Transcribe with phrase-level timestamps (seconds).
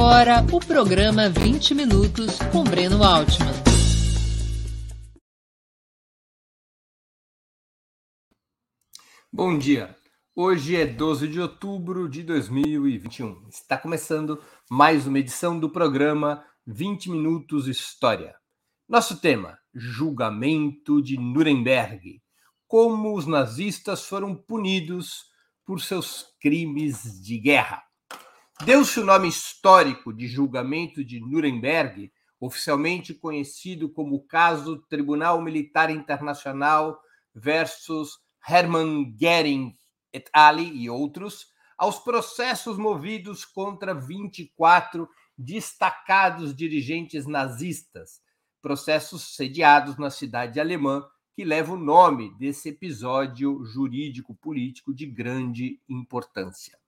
[0.00, 3.52] Agora o programa 20 Minutos com Breno Altman.
[9.30, 9.94] Bom dia.
[10.34, 13.46] Hoje é 12 de outubro de 2021.
[13.50, 18.34] Está começando mais uma edição do programa 20 Minutos História.
[18.88, 22.22] Nosso tema: Julgamento de Nuremberg.
[22.66, 25.26] Como os nazistas foram punidos
[25.66, 27.89] por seus crimes de guerra.
[28.64, 37.00] Deu-se o nome histórico de julgamento de Nuremberg, oficialmente conhecido como caso Tribunal Militar Internacional
[37.34, 39.74] versus Hermann Goering
[40.12, 40.60] et al.
[40.60, 48.20] e outros, aos processos movidos contra 24 destacados dirigentes nazistas,
[48.60, 51.02] processos sediados na cidade alemã
[51.34, 56.79] que leva o nome desse episódio jurídico-político de grande importância.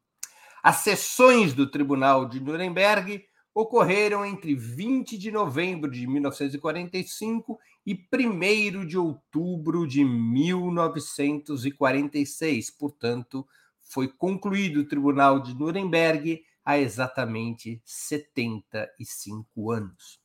[0.62, 3.24] As sessões do Tribunal de Nuremberg
[3.54, 12.70] ocorreram entre 20 de novembro de 1945 e 1 de outubro de 1946.
[12.70, 13.46] Portanto,
[13.80, 20.18] foi concluído o Tribunal de Nuremberg há exatamente 75 anos.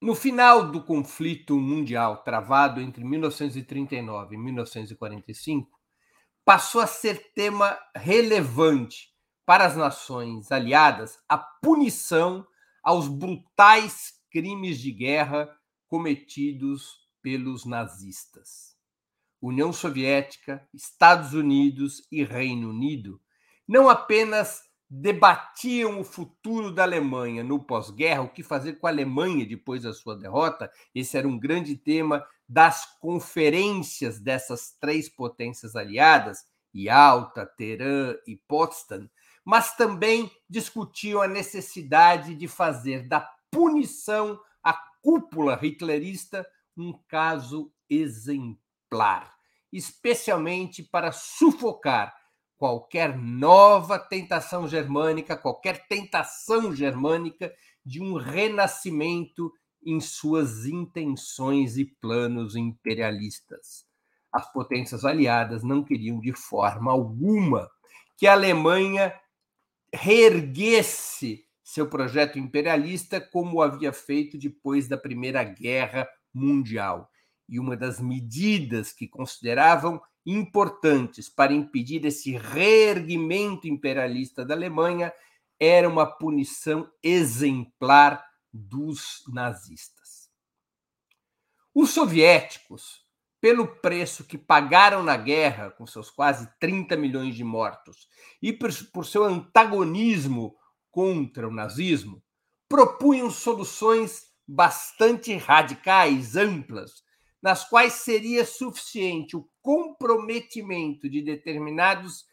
[0.00, 5.70] No final do conflito mundial travado entre 1939 e 1945,
[6.44, 9.14] passou a ser tema relevante
[9.46, 12.46] para as nações aliadas a punição
[12.82, 15.48] aos brutais crimes de guerra
[15.94, 18.74] cometidos pelos nazistas.
[19.40, 23.20] União Soviética, Estados Unidos e Reino Unido
[23.68, 29.46] não apenas debatiam o futuro da Alemanha no pós-guerra, o que fazer com a Alemanha
[29.46, 36.44] depois da sua derrota, esse era um grande tema das conferências dessas três potências aliadas,
[36.74, 39.08] Yalta, Teherã e Potsdam,
[39.44, 44.40] mas também discutiam a necessidade de fazer da punição
[45.04, 49.34] cúpula hitlerista um caso exemplar,
[49.70, 52.14] especialmente para sufocar
[52.56, 57.52] qualquer nova tentação germânica, qualquer tentação germânica
[57.84, 59.52] de um renascimento
[59.84, 63.84] em suas intenções e planos imperialistas.
[64.32, 67.70] As potências aliadas não queriam de forma alguma
[68.16, 69.14] que a Alemanha
[69.92, 71.43] reerguesse
[71.74, 77.10] seu projeto imperialista como havia feito depois da Primeira Guerra Mundial.
[77.48, 85.12] E uma das medidas que consideravam importantes para impedir esse reerguimento imperialista da Alemanha
[85.58, 90.30] era uma punição exemplar dos nazistas.
[91.74, 93.04] Os soviéticos,
[93.40, 98.06] pelo preço que pagaram na guerra, com seus quase 30 milhões de mortos,
[98.40, 100.56] e por, por seu antagonismo
[100.94, 102.22] contra o nazismo,
[102.68, 107.02] propunham soluções bastante radicais, amplas,
[107.42, 112.26] nas quais seria suficiente o comprometimento de determinados,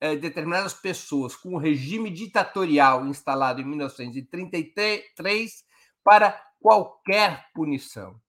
[0.00, 5.64] eh, determinadas pessoas com o regime ditatorial instalado em 1933
[6.02, 8.20] para qualquer punição.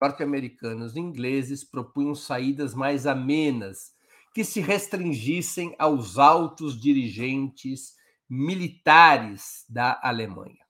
[0.00, 3.92] Norte-americanos e ingleses propunham saídas mais amenas,
[4.34, 7.99] que se restringissem aos altos dirigentes
[8.30, 10.64] militares da Alemanha.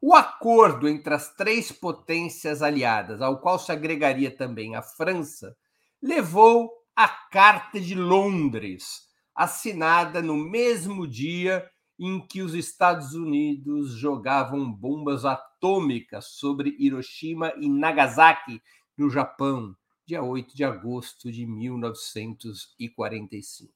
[0.00, 5.54] O acordo entre as três potências aliadas, ao qual se agregaria também a França,
[6.00, 9.02] levou à Carta de Londres,
[9.34, 11.68] assinada no mesmo dia
[11.98, 18.62] em que os Estados Unidos jogavam bombas atômicas sobre Hiroshima e Nagasaki,
[18.96, 19.76] no Japão,
[20.06, 23.74] dia 8 de agosto de 1945.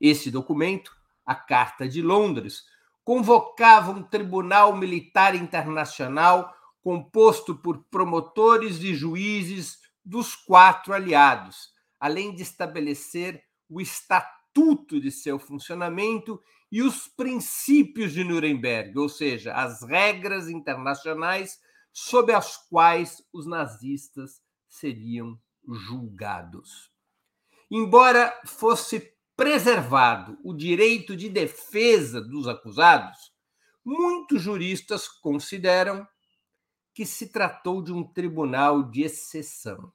[0.00, 0.97] Esse documento,
[1.28, 2.64] a Carta de Londres,
[3.04, 11.68] convocava um tribunal militar internacional composto por promotores e juízes dos quatro aliados,
[12.00, 16.40] além de estabelecer o estatuto de seu funcionamento
[16.72, 21.58] e os princípios de Nuremberg, ou seja, as regras internacionais
[21.92, 25.38] sob as quais os nazistas seriam
[25.86, 26.90] julgados.
[27.70, 33.16] Embora fosse preservado o direito de defesa dos acusados,
[33.84, 36.04] muitos juristas consideram
[36.92, 39.92] que se tratou de um tribunal de exceção,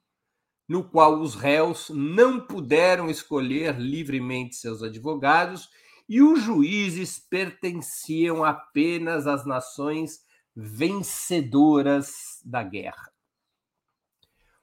[0.66, 5.68] no qual os réus não puderam escolher livremente seus advogados
[6.08, 10.24] e os juízes pertenciam apenas às nações
[10.56, 13.12] vencedoras da guerra.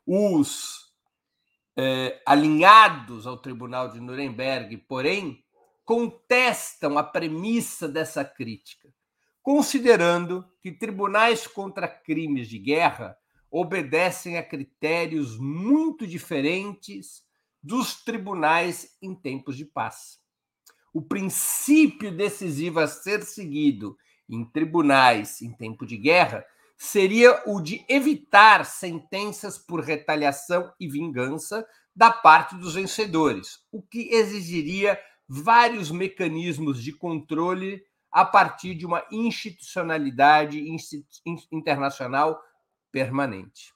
[0.08, 0.91] Os
[1.78, 5.44] eh, alinhados ao Tribunal de Nuremberg, porém,
[5.86, 8.90] contestam a premissa dessa crítica,
[9.42, 13.18] considerando que tribunais contra crimes de guerra
[13.50, 17.24] obedecem a critérios muito diferentes
[17.62, 20.20] dos tribunais em tempos de paz.
[20.94, 23.98] O princípio decisivo a ser seguido
[24.30, 26.46] em tribunais em tempo de guerra
[26.84, 31.64] seria o de evitar sentenças por retaliação e vingança
[31.96, 39.06] da parte dos vencedores, o que exigiria vários mecanismos de controle a partir de uma
[39.12, 40.60] institucionalidade
[41.52, 42.42] internacional
[42.92, 43.72] permanente.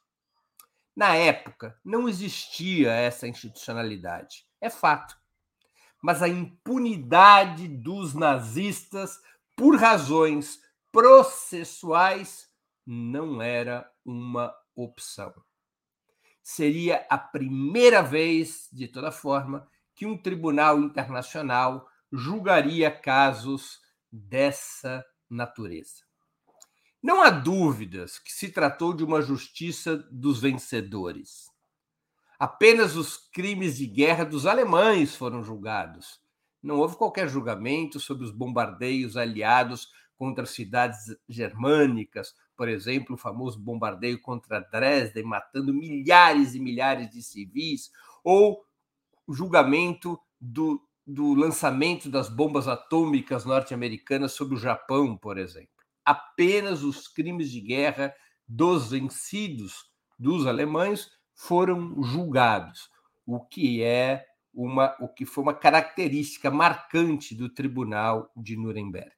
[0.95, 5.15] Na época, não existia essa institucionalidade, é fato.
[6.01, 9.19] Mas a impunidade dos nazistas
[9.55, 10.59] por razões
[10.91, 12.49] processuais
[12.85, 15.33] não era uma opção.
[16.43, 23.79] Seria a primeira vez, de toda forma, que um tribunal internacional julgaria casos
[24.11, 26.03] dessa natureza.
[27.01, 31.49] Não há dúvidas que se tratou de uma justiça dos vencedores.
[32.37, 36.19] Apenas os crimes de guerra dos alemães foram julgados.
[36.61, 43.59] Não houve qualquer julgamento sobre os bombardeios aliados contra cidades germânicas por exemplo, o famoso
[43.59, 47.91] bombardeio contra Dresden, matando milhares e milhares de civis,
[48.23, 48.63] ou
[49.27, 55.69] o julgamento do, do lançamento das bombas atômicas norte-americanas sobre o Japão, por exemplo.
[56.03, 58.13] Apenas os crimes de guerra
[58.47, 62.89] dos vencidos dos alemães foram julgados,
[63.25, 69.11] o que é uma o que foi uma característica marcante do Tribunal de Nuremberg.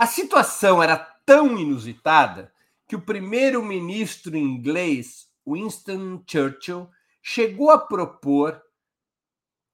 [0.00, 2.50] A situação era tão inusitada
[2.88, 6.88] que o primeiro-ministro inglês, Winston Churchill,
[7.22, 8.62] chegou a propor,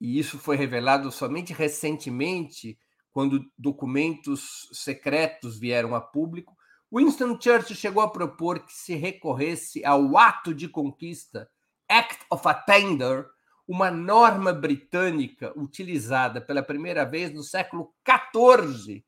[0.01, 2.77] e isso foi revelado somente recentemente,
[3.13, 6.57] quando documentos secretos vieram a público,
[6.93, 11.49] Winston Churchill chegou a propor que se recorresse ao ato de conquista,
[11.89, 13.29] Act of Attainder,
[13.65, 19.05] uma norma britânica utilizada pela primeira vez no século XIV,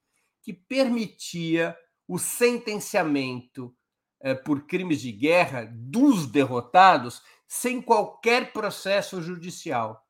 [0.48, 1.76] que permitia
[2.08, 3.76] o sentenciamento
[4.18, 10.02] eh, por crimes de guerra dos derrotados sem qualquer processo judicial.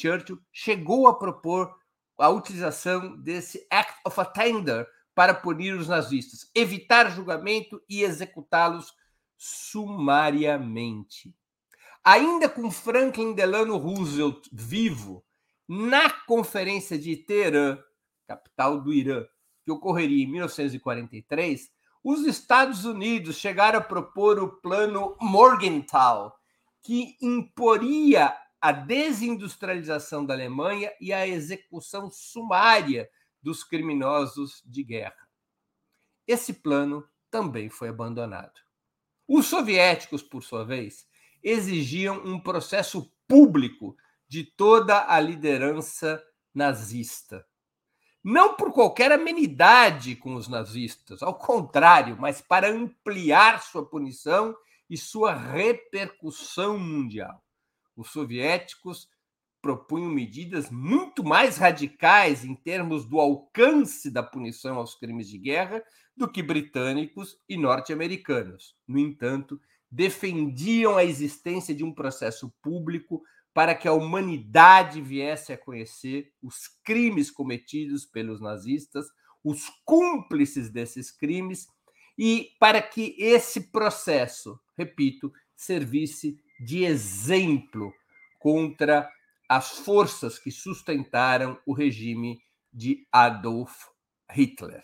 [0.00, 1.76] Churchill chegou a propor
[2.16, 8.94] a utilização desse Act of Attainder para punir os nazistas, evitar julgamento e executá-los
[9.36, 11.36] sumariamente.
[12.02, 15.22] Ainda com Franklin Delano Roosevelt vivo,
[15.68, 17.78] na Conferência de Teherã,
[18.26, 19.26] capital do Irã,
[19.64, 21.70] que ocorreria em 1943,
[22.02, 26.36] os Estados Unidos chegaram a propor o Plano Morgenthau,
[26.80, 33.08] que imporia a desindustrialização da Alemanha e a execução sumária
[33.40, 35.28] dos criminosos de guerra.
[36.26, 38.60] Esse plano também foi abandonado.
[39.26, 41.06] Os soviéticos, por sua vez,
[41.42, 43.96] exigiam um processo público
[44.28, 46.22] de toda a liderança
[46.54, 47.44] nazista.
[48.22, 54.54] Não por qualquer amenidade com os nazistas, ao contrário, mas para ampliar sua punição
[54.88, 57.42] e sua repercussão mundial.
[57.96, 59.08] Os soviéticos
[59.60, 65.82] propunham medidas muito mais radicais em termos do alcance da punição aos crimes de guerra
[66.16, 68.76] do que britânicos e norte-americanos.
[68.86, 69.60] No entanto,
[69.90, 73.22] defendiam a existência de um processo público
[73.54, 79.06] para que a humanidade viesse a conhecer os crimes cometidos pelos nazistas,
[79.44, 81.68] os cúmplices desses crimes,
[82.16, 87.92] e para que esse processo, repito, servisse de exemplo
[88.38, 89.10] contra
[89.48, 92.42] as forças que sustentaram o regime
[92.72, 93.88] de Adolf
[94.30, 94.82] Hitler.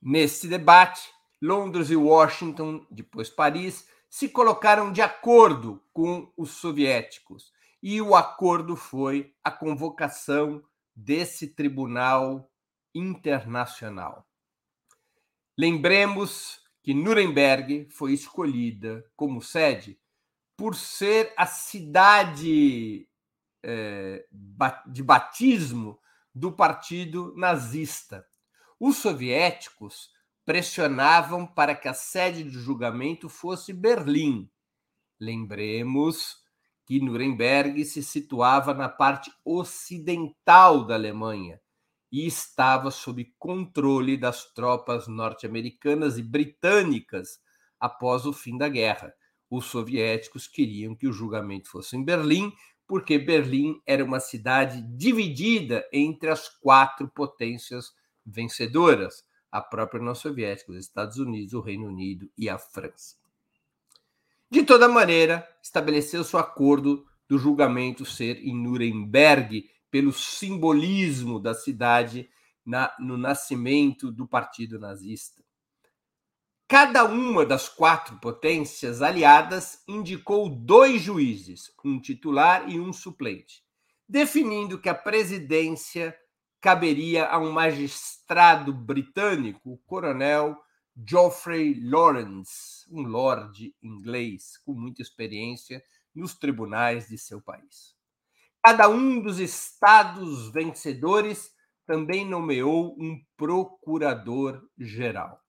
[0.00, 1.08] Nesse debate,
[1.40, 7.50] Londres e Washington, depois Paris, se colocaram de acordo com os soviéticos.
[7.82, 10.62] E o acordo foi a convocação
[10.94, 12.52] desse tribunal
[12.94, 14.28] internacional.
[15.56, 19.98] Lembremos que Nuremberg foi escolhida como sede
[20.58, 23.08] por ser a cidade
[23.62, 24.26] é,
[24.88, 25.98] de batismo
[26.34, 28.26] do partido nazista.
[28.78, 30.10] Os soviéticos
[30.44, 34.50] pressionavam para que a sede de julgamento fosse Berlim.
[35.20, 36.36] Lembremos
[36.84, 41.60] que Nuremberg se situava na parte ocidental da Alemanha
[42.10, 47.38] e estava sob controle das tropas norte-americanas e britânicas
[47.78, 49.14] após o fim da guerra
[49.52, 52.50] os soviéticos queriam que o julgamento fosse em Berlim,
[52.86, 57.92] porque Berlim era uma cidade dividida entre as quatro potências
[58.24, 63.16] vencedoras, a própria União Soviética, os Estados Unidos, o Reino Unido e a França.
[64.50, 72.30] De toda maneira, estabeleceu-se o acordo do julgamento ser em Nuremberg, pelo simbolismo da cidade
[72.64, 75.42] na, no nascimento do Partido Nazista.
[76.66, 83.62] Cada uma das quatro potências aliadas indicou dois juízes, um titular e um suplente,
[84.08, 86.16] definindo que a presidência
[86.62, 90.56] caberia a um magistrado britânico, o coronel
[90.96, 95.82] Geoffrey Lawrence, um lord inglês com muita experiência
[96.14, 97.96] nos tribunais de seu país.
[98.62, 101.52] Cada um dos estados vencedores
[101.84, 105.42] também nomeou um procurador-geral.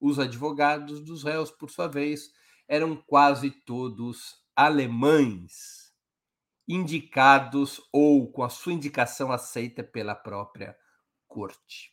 [0.00, 2.32] Os advogados dos réus, por sua vez,
[2.66, 5.81] eram quase todos alemães,
[6.72, 10.76] indicados ou com a sua indicação aceita pela própria
[11.28, 11.92] corte.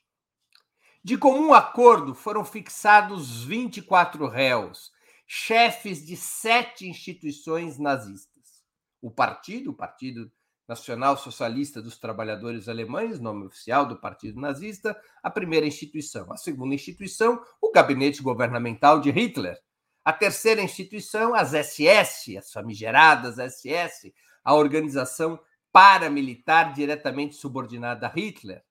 [1.03, 4.91] De comum acordo, foram fixados 24 réus,
[5.27, 8.63] chefes de sete instituições nazistas.
[9.01, 10.31] O partido, o Partido
[10.67, 16.31] Nacional Socialista dos Trabalhadores Alemães, nome oficial do Partido Nazista, a primeira instituição.
[16.31, 19.59] A segunda instituição, o gabinete governamental de Hitler.
[20.05, 24.13] A terceira instituição, as SS, as famigeradas SS,
[24.49, 25.39] a organização
[25.71, 28.63] paramilitar diretamente subordinada a Hitler.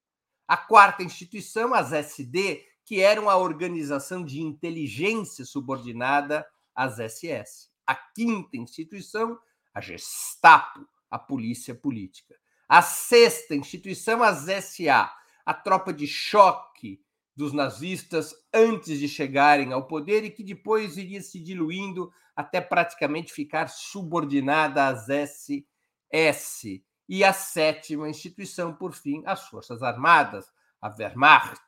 [0.48, 6.44] A quarta instituição, as SD, que eram a organização de inteligência subordinada
[6.74, 7.70] às SS.
[7.86, 9.38] A quinta instituição,
[9.72, 12.34] a Gestapo, a polícia política.
[12.68, 15.14] A sexta instituição, as SA,
[15.46, 17.00] a tropa de choque
[17.38, 23.32] dos nazistas antes de chegarem ao poder e que depois iria se diluindo até praticamente
[23.32, 26.84] ficar subordinada às SS.
[27.08, 30.46] E a sétima instituição, por fim, as Forças Armadas,
[30.82, 31.62] a Wehrmacht,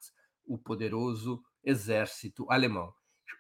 [0.44, 2.92] o poderoso exército alemão.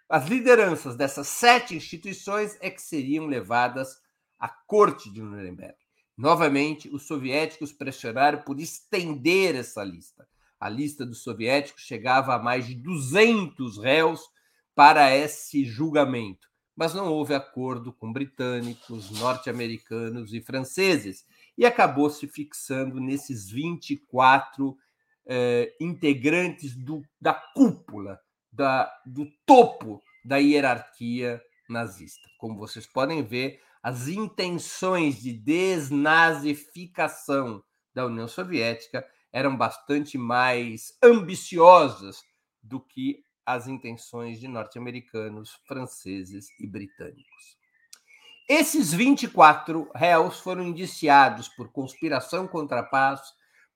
[0.08, 4.00] As lideranças dessas sete instituições é que seriam levadas
[4.38, 5.76] à corte de Nuremberg.
[6.16, 10.29] Novamente, os soviéticos pressionaram por estender essa lista.
[10.60, 14.20] A lista dos soviéticos chegava a mais de 200 réus
[14.74, 21.24] para esse julgamento, mas não houve acordo com britânicos, norte-americanos e franceses,
[21.56, 24.76] e acabou se fixando nesses 24
[25.26, 28.20] eh, integrantes do, da cúpula,
[28.52, 32.28] da, do topo da hierarquia nazista.
[32.38, 37.64] Como vocês podem ver, as intenções de desnazificação
[37.94, 39.02] da União Soviética
[39.32, 42.22] eram bastante mais ambiciosas
[42.62, 47.58] do que as intenções de norte-americanos, franceses e britânicos.
[48.48, 53.20] Esses 24 réus foram indiciados por conspiração contra a paz,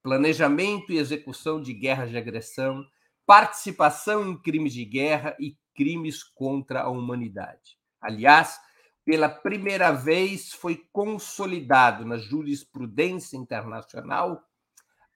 [0.03, 2.85] planejamento e execução de guerras de agressão,
[3.25, 7.79] participação em crimes de guerra e crimes contra a humanidade.
[8.01, 8.59] Aliás,
[9.05, 14.43] pela primeira vez foi consolidado na jurisprudência internacional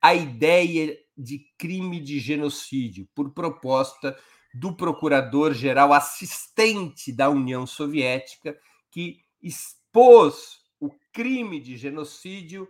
[0.01, 4.17] a ideia de crime de genocídio por proposta
[4.55, 8.57] do procurador-geral assistente da União Soviética,
[8.91, 12.67] que expôs o crime de genocídio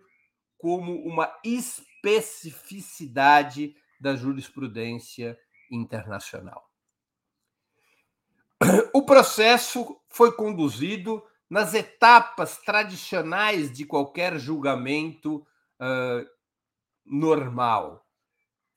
[0.57, 5.39] como uma especificidade da jurisprudência
[5.71, 6.67] internacional.
[8.93, 15.47] O processo foi conduzido nas etapas tradicionais de qualquer julgamento
[15.81, 16.27] uh,
[17.11, 18.05] normal.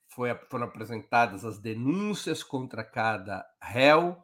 [0.09, 4.21] Foi, foram apresentadas as denúncias contra cada réu,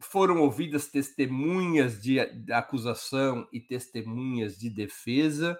[0.00, 2.20] foram ouvidas testemunhas de
[2.52, 5.58] acusação e testemunhas de defesa,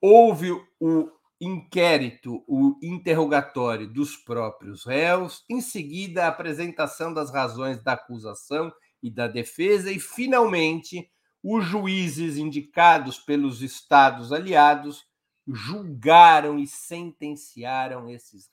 [0.00, 7.94] houve o inquérito, o interrogatório dos próprios réus, em seguida a apresentação das razões da
[7.94, 8.70] acusação
[9.02, 11.10] e da defesa, e finalmente
[11.42, 15.09] os juízes indicados pelos estados aliados
[15.46, 18.50] julgaram e sentenciaram esses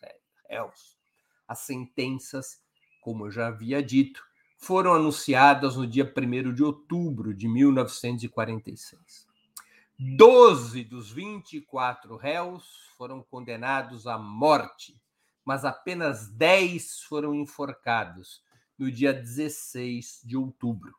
[0.49, 0.97] réus.
[1.47, 2.61] As sentenças,
[3.01, 4.21] como eu já havia dito,
[4.57, 9.27] foram anunciadas no dia 1 de outubro de 1946.
[9.99, 12.63] Doze dos 24 réus
[12.97, 14.99] foram condenados à morte,
[15.43, 18.43] mas apenas 10 foram enforcados
[18.77, 20.95] no dia 16 de outubro.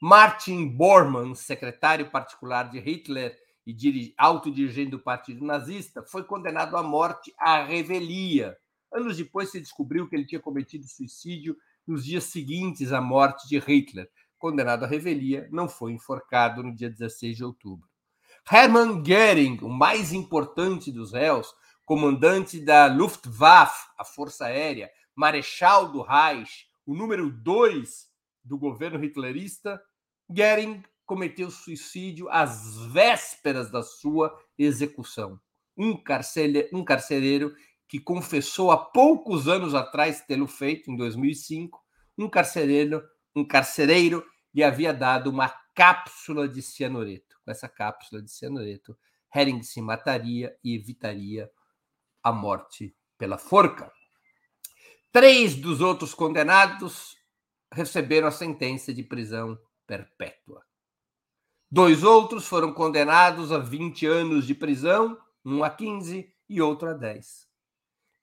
[0.00, 7.34] Martin Bormann, secretário particular de Hitler e autodirigente do Partido Nazista, foi condenado à morte
[7.36, 8.56] à revelia.
[8.92, 13.58] Anos depois se descobriu que ele tinha cometido suicídio nos dias seguintes à morte de
[13.58, 14.08] Hitler.
[14.38, 17.88] Condenado à revelia, não foi enforcado no dia 16 de outubro.
[18.50, 21.52] Hermann Göring, o mais importante dos réus,
[21.84, 28.08] comandante da Luftwaffe, a Força Aérea, marechal do Reich, o número dois
[28.44, 29.82] do governo hitlerista,
[30.30, 35.40] Göring cometeu suicídio às vésperas da sua execução.
[35.76, 37.54] Um, carcele, um carcereiro
[37.88, 41.80] que confessou há poucos anos atrás tê-lo feito, em 2005,
[42.18, 43.02] um carcereiro,
[43.34, 48.98] um carcereiro lhe havia dado uma cápsula de cianureto com essa cápsula de cianureto,
[49.32, 51.48] Hering se mataria e evitaria
[52.22, 53.90] a morte pela forca.
[55.12, 57.16] Três dos outros condenados
[57.72, 60.64] receberam a sentença de prisão perpétua.
[61.70, 66.92] Dois outros foram condenados a 20 anos de prisão, um a 15 e outro a
[66.92, 67.46] 10.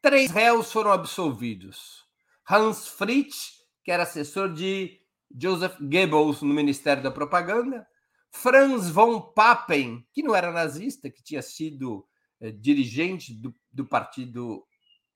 [0.02, 2.06] Três réus foram absolvidos.
[2.50, 3.52] Hans Fritsch,
[3.84, 5.00] que era assessor de
[5.38, 7.86] Joseph Goebbels no Ministério da Propaganda,
[8.32, 12.08] Franz von Papen, que não era nazista, que tinha sido
[12.40, 14.66] eh, dirigente do, do Partido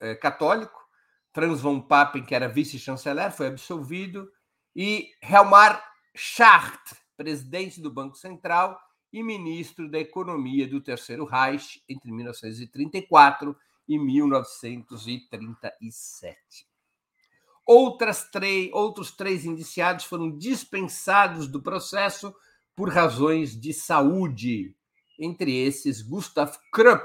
[0.00, 0.86] eh, Católico,
[1.32, 4.30] Franz von Papen, que era vice-chanceler, foi absolvido,
[4.74, 5.82] e Helmar
[6.14, 8.80] Schacht, presidente do Banco Central
[9.12, 13.56] e ministro da Economia do Terceiro Reich entre 1934
[13.88, 16.68] e 1937.
[17.66, 22.32] Outras três, outros três indiciados foram dispensados do processo
[22.76, 24.76] por razões de saúde,
[25.18, 27.04] entre esses Gustav Krupp,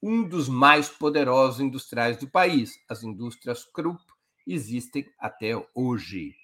[0.00, 2.78] um dos mais poderosos industriais do país.
[2.88, 4.00] As indústrias Krupp
[4.46, 6.41] existem até hoje.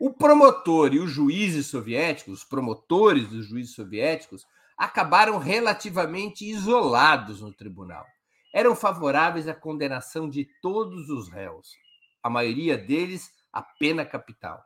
[0.00, 4.44] O promotor e os juízes soviéticos, os promotores dos juízes soviéticos,
[4.76, 8.04] acabaram relativamente isolados no tribunal.
[8.52, 11.76] Eram favoráveis à condenação de todos os réus,
[12.22, 14.64] a maioria deles a pena capital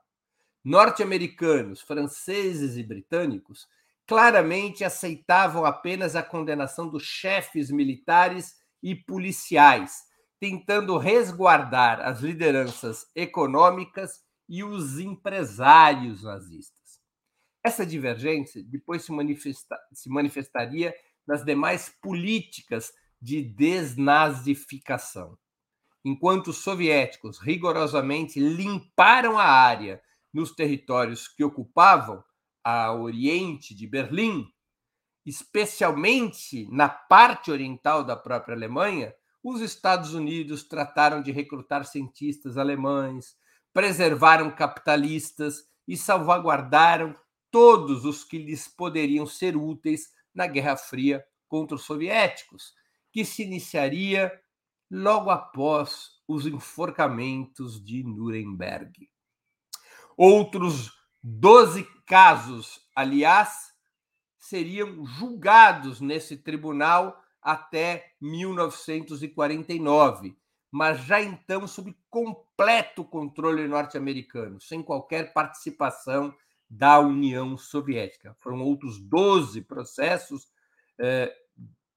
[0.64, 3.68] norte-americanos, franceses e britânicos
[4.06, 10.02] claramente aceitavam apenas a condenação dos chefes militares e policiais,
[10.40, 17.00] tentando resguardar as lideranças econômicas e os empresários nazistas.
[17.62, 20.94] Essa divergência depois se, manifesta, se manifestaria
[21.26, 25.38] nas demais políticas de desnazificação.
[26.04, 30.02] Enquanto os soviéticos rigorosamente limparam a área
[30.32, 32.22] nos territórios que ocupavam
[32.62, 34.46] a oriente de Berlim,
[35.24, 43.36] especialmente na parte oriental da própria Alemanha, os Estados Unidos trataram de recrutar cientistas alemães,
[43.74, 47.14] preservaram capitalistas e salvaguardaram
[47.50, 52.72] todos os que lhes poderiam ser úteis na Guerra Fria contra os soviéticos,
[53.12, 54.32] que se iniciaria
[54.90, 59.10] logo após os enforcamentos de Nuremberg.
[60.16, 60.90] Outros
[61.22, 63.74] 12 casos, aliás,
[64.38, 70.36] seriam julgados nesse tribunal até 1949,
[70.74, 76.34] mas já então sob completo controle norte-americano, sem qualquer participação
[76.68, 78.36] da União Soviética.
[78.40, 80.48] Foram outros 12 processos
[80.98, 81.32] eh,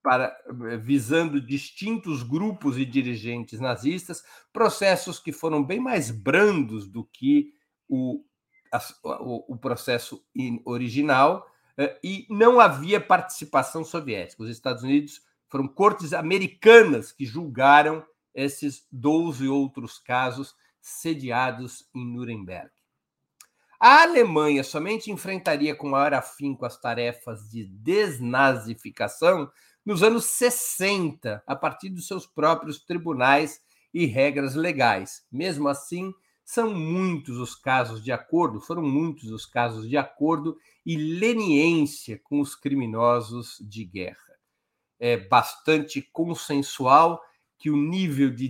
[0.03, 0.37] para,
[0.79, 7.55] visando distintos grupos e dirigentes nazistas, processos que foram bem mais brandos do que
[7.89, 8.23] o,
[8.71, 8.79] a,
[9.21, 10.23] o, o processo
[10.63, 14.43] original, eh, e não havia participação soviética.
[14.43, 18.05] Os Estados Unidos foram cortes americanas que julgaram
[18.37, 22.69] esses 12 outros casos sediados em Nuremberg.
[23.79, 29.51] A Alemanha somente enfrentaria com maior afinco as tarefas de desnazificação
[29.85, 33.61] nos anos 60, a partir dos seus próprios tribunais
[33.93, 35.25] e regras legais.
[35.31, 40.95] Mesmo assim, são muitos os casos de acordo, foram muitos os casos de acordo e
[40.95, 44.17] leniência com os criminosos de guerra.
[44.99, 47.21] É bastante consensual
[47.57, 48.47] que o nível de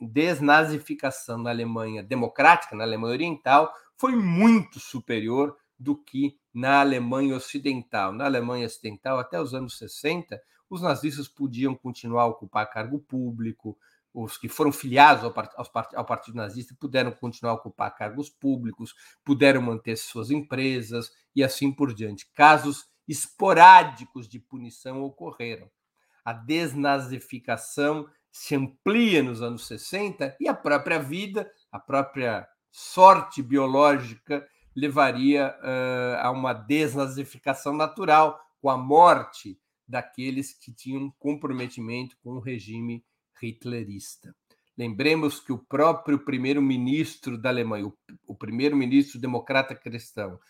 [0.00, 8.12] desnazificação na Alemanha democrática, na Alemanha Oriental, foi muito superior do que na Alemanha Ocidental.
[8.12, 13.76] Na Alemanha Ocidental, até os anos 60, os nazistas podiam continuar a ocupar cargo público,
[14.14, 18.94] os que foram filiados ao, Partido Nazista puderam continuar a ocupar cargos públicos,
[19.24, 22.30] puderam manter suas empresas e assim por diante.
[22.32, 25.68] Casos esporádicos de punição ocorreram.
[26.24, 34.46] A desnazificação se amplia nos anos 60 e a própria vida, a própria sorte biológica
[34.74, 42.40] levaria uh, a uma desnazificação natural, com a morte daqueles que tinham comprometimento com o
[42.40, 43.04] regime
[43.40, 44.34] hitlerista.
[44.76, 50.40] Lembremos que o próprio primeiro-ministro da Alemanha, o, o primeiro-ministro democrata cristão,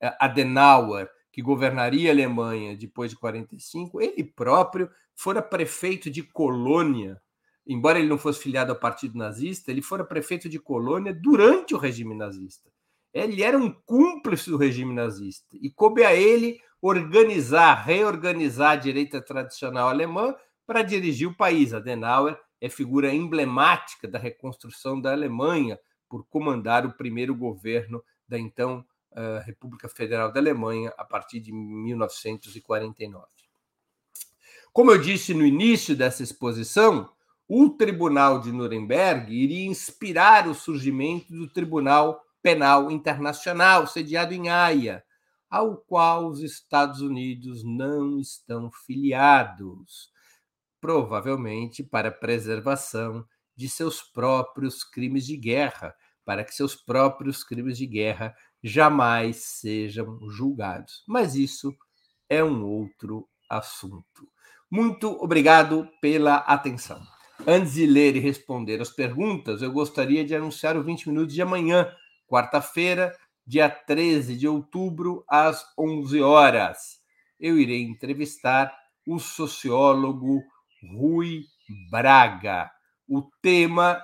[0.00, 7.20] eh, Adenauer, que governaria a Alemanha depois de 45, ele próprio fora prefeito de colônia,
[7.66, 11.78] embora ele não fosse filiado ao Partido Nazista, ele fora prefeito de colônia durante o
[11.78, 12.70] regime nazista.
[13.14, 19.20] Ele era um cúmplice do regime nazista e coube a ele organizar, reorganizar a direita
[19.20, 20.34] tradicional alemã
[20.66, 21.72] para dirigir o país.
[21.74, 28.84] Adenauer é figura emblemática da reconstrução da Alemanha por comandar o primeiro governo da então
[29.12, 33.26] uh, República Federal da Alemanha a partir de 1949.
[34.72, 37.10] Como eu disse no início dessa exposição,
[37.46, 45.04] o Tribunal de Nuremberg iria inspirar o surgimento do Tribunal Penal Internacional, sediado em Haia,
[45.50, 50.10] ao qual os Estados Unidos não estão filiados,
[50.80, 55.94] provavelmente para preservação de seus próprios crimes de guerra,
[56.24, 61.02] para que seus próprios crimes de guerra jamais sejam julgados.
[61.06, 61.74] Mas isso
[62.28, 64.28] é um outro assunto.
[64.70, 67.02] Muito obrigado pela atenção.
[67.46, 71.42] Antes de ler e responder as perguntas, eu gostaria de anunciar o 20 minutos de
[71.42, 71.92] amanhã,
[72.26, 73.14] quarta-feira,
[73.46, 77.00] dia 13 de outubro, às 11 horas.
[77.38, 78.72] Eu irei entrevistar
[79.06, 80.42] o sociólogo
[80.96, 81.42] Rui
[81.90, 82.70] Braga.
[83.08, 84.00] O tema: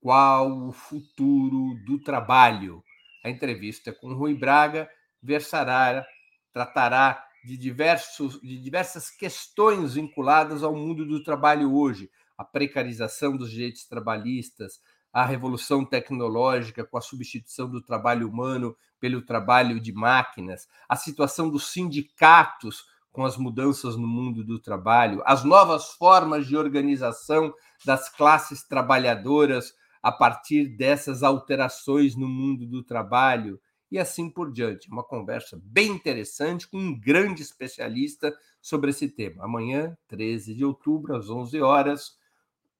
[0.00, 2.82] Qual o futuro do trabalho?
[3.22, 4.88] A entrevista com Rui Braga
[5.22, 6.06] versará,
[6.52, 13.50] tratará de, diversos, de diversas questões vinculadas ao mundo do trabalho hoje, a precarização dos
[13.50, 14.80] direitos trabalhistas,
[15.12, 21.48] a revolução tecnológica com a substituição do trabalho humano pelo trabalho de máquinas, a situação
[21.48, 27.52] dos sindicatos com as mudanças no mundo do trabalho, as novas formas de organização
[27.84, 34.90] das classes trabalhadoras a partir dessas alterações no mundo do trabalho e assim por diante.
[34.90, 39.44] Uma conversa bem interessante com um grande especialista sobre esse tema.
[39.44, 42.18] Amanhã, 13 de outubro, às 11 horas,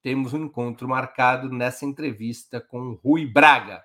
[0.01, 3.83] temos um encontro marcado nessa entrevista com Rui Braga.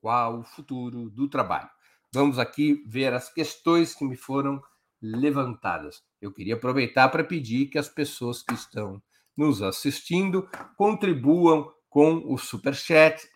[0.00, 1.68] Qual o futuro do trabalho?
[2.12, 4.62] Vamos aqui ver as questões que me foram
[5.00, 6.02] levantadas.
[6.20, 9.02] Eu queria aproveitar para pedir que as pessoas que estão
[9.36, 13.28] nos assistindo contribuam com o super chat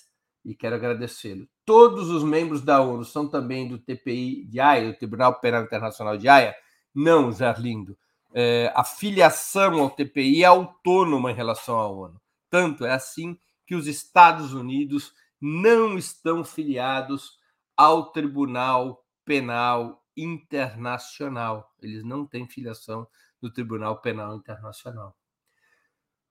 [0.42, 1.46] e quero agradecê-lo.
[1.66, 6.16] Todos os membros da ONU são também do TPI de Haia, do Tribunal Penal Internacional
[6.16, 6.54] de Haia?
[6.94, 7.98] Não, José Arlindo.
[8.32, 12.20] É, a filiação ao TPI é autônoma em relação à ONU.
[12.50, 17.38] Tanto é assim que os Estados Unidos não estão filiados
[17.76, 21.72] ao Tribunal Penal Internacional.
[21.80, 23.06] Eles não têm filiação
[23.40, 25.16] no Tribunal Penal Internacional.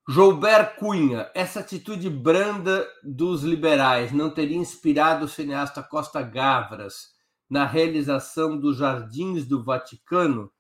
[0.08, 7.13] Joubert Cunha, essa atitude branda dos liberais não teria inspirado o cineasta Costa Gavras
[7.54, 10.52] na realização dos Jardins do Vaticano?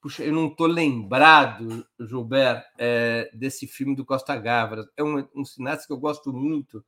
[0.00, 4.86] Puxa, eu não estou lembrado, Gilbert, é, desse filme do Costa Gavras.
[4.96, 6.82] É um, um que eu gosto muito,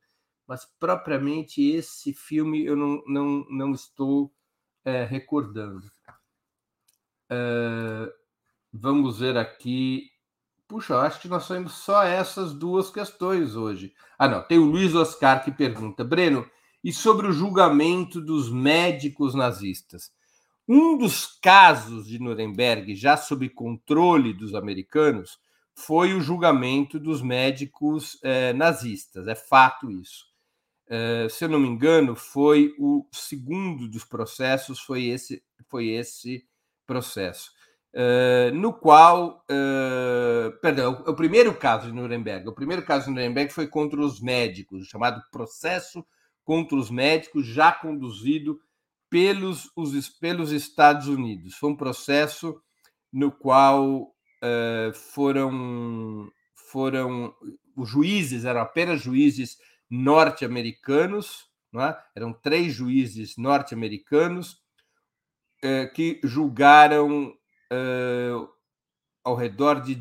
[0.47, 4.33] mas propriamente esse filme eu não, não, não estou
[4.83, 5.87] é, recordando.
[7.29, 8.11] É,
[8.73, 10.09] vamos ver aqui
[10.67, 13.93] Puxa, acho que nós temos só essas duas questões hoje.
[14.17, 16.49] Ah, não, tem o Luiz Oscar que pergunta: Breno,
[16.83, 20.11] e sobre o julgamento dos médicos nazistas?
[20.67, 25.39] Um dos casos de Nuremberg, já sob controle dos americanos,
[25.73, 29.27] foi o julgamento dos médicos eh, nazistas.
[29.27, 30.25] É fato isso.
[30.87, 36.45] Eh, se eu não me engano, foi o segundo dos processos, foi esse, foi esse
[36.85, 37.51] processo.
[37.93, 39.45] Uh, no qual,
[40.61, 44.87] perdão, o, primeiro caso de Nuremberg, o primeiro caso de Nuremberg foi contra os médicos,
[44.87, 46.05] chamado processo
[46.43, 48.59] contra os médicos, já conduzido
[49.09, 51.55] pelos, os, pelos Estados Unidos.
[51.55, 52.61] Foi um processo
[53.11, 56.31] no qual uh, foram,
[56.69, 57.33] foram
[57.75, 59.57] os juízes eram apenas juízes
[59.89, 61.97] norte-americanos, é?
[62.15, 64.61] eram três juízes norte-americanos
[65.93, 67.35] que julgaram
[67.71, 68.49] uh,
[69.23, 69.95] ao redor de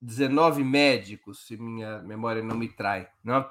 [0.00, 3.48] 19 médicos, se minha memória não me trai, não?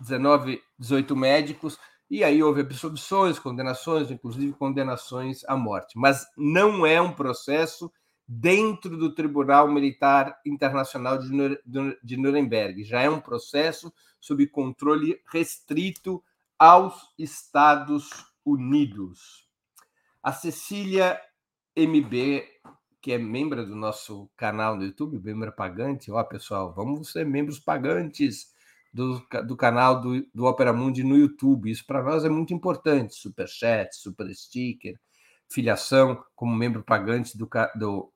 [0.00, 1.78] 19, 18 médicos,
[2.10, 5.98] e aí houve absolvições, condenações, inclusive condenações à morte.
[5.98, 7.92] Mas não é um processo
[8.26, 16.22] dentro do Tribunal Militar Internacional de Nuremberg, já é um processo sob controle restrito
[16.58, 18.08] aos Estados
[18.44, 19.48] Unidos.
[20.22, 21.20] A Cecília
[21.76, 22.54] MB
[23.04, 26.10] que é membro do nosso canal no YouTube, membro pagante.
[26.10, 28.53] Ó, pessoal, vamos ser membros pagantes
[28.94, 31.68] do, do canal do, do Opera Mundi no YouTube.
[31.68, 33.16] Isso para nós é muito importante.
[33.16, 34.94] Super chat, super sticker,
[35.50, 38.12] filiação como membro pagante do, do,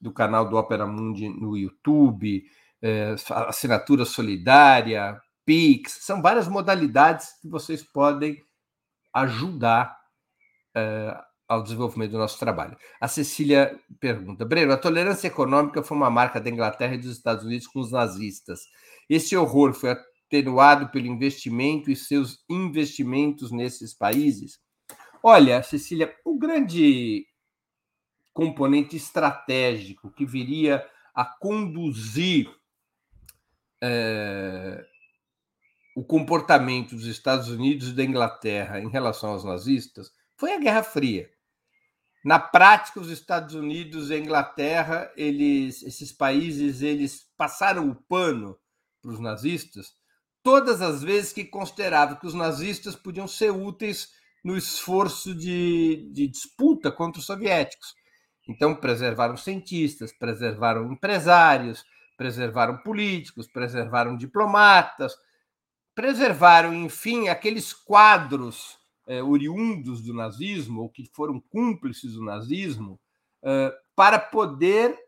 [0.00, 2.44] do canal do Opera Mundi no YouTube,
[2.80, 3.14] é,
[3.46, 5.98] assinatura solidária, Pix.
[6.00, 8.42] São várias modalidades que vocês podem
[9.12, 10.00] ajudar.
[10.74, 11.14] É,
[11.52, 12.78] ao desenvolvimento do nosso trabalho.
[12.98, 17.44] A Cecília pergunta: Breno, a tolerância econômica foi uma marca da Inglaterra e dos Estados
[17.44, 18.60] Unidos com os nazistas.
[19.06, 19.90] Esse horror foi
[20.32, 24.58] atenuado pelo investimento e seus investimentos nesses países?
[25.22, 27.26] Olha, Cecília, o grande
[28.32, 32.50] componente estratégico que viria a conduzir
[33.82, 34.82] é,
[35.94, 40.82] o comportamento dos Estados Unidos e da Inglaterra em relação aos nazistas foi a Guerra
[40.82, 41.30] Fria.
[42.24, 48.56] Na prática, os Estados Unidos e a Inglaterra, eles, esses países, eles passaram o pano
[49.02, 50.01] para os nazistas
[50.42, 54.10] todas as vezes que consideravam que os nazistas podiam ser úteis
[54.44, 57.94] no esforço de, de disputa contra os soviéticos.
[58.48, 61.84] Então, preservaram cientistas, preservaram empresários,
[62.16, 65.14] preservaram políticos, preservaram diplomatas,
[65.94, 72.98] preservaram, enfim, aqueles quadros é, oriundos do nazismo, ou que foram cúmplices do nazismo,
[73.44, 74.98] é, para poder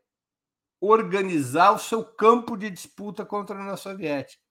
[0.80, 4.43] organizar o seu campo de disputa contra a União Soviética.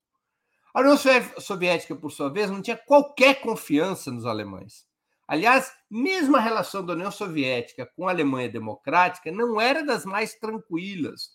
[0.74, 0.98] A União
[1.38, 4.88] Soviética, por sua vez, não tinha qualquer confiança nos alemães.
[5.28, 10.34] Aliás, mesmo a relação da União Soviética com a Alemanha Democrática não era das mais
[10.34, 11.30] tranquilas.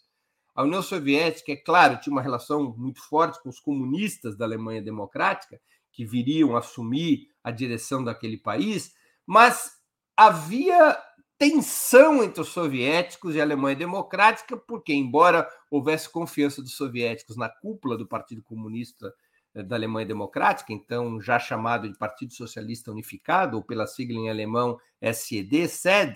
[0.55, 4.83] A União Soviética, é claro, tinha uma relação muito forte com os comunistas da Alemanha
[4.83, 5.61] Democrática,
[5.93, 8.93] que viriam assumir a direção daquele país,
[9.25, 9.71] mas
[10.17, 11.01] havia
[11.39, 17.49] tensão entre os soviéticos e a Alemanha Democrática, porque, embora houvesse confiança dos soviéticos na
[17.49, 19.15] cúpula do Partido Comunista
[19.63, 24.79] da Alemanha Democrática, então já chamado de Partido Socialista Unificado, ou pela sigla em alemão
[25.01, 26.15] SED, SED,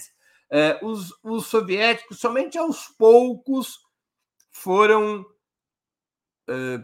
[0.50, 3.80] eh, os, os soviéticos somente aos poucos
[4.50, 5.24] foram
[6.48, 6.80] eh,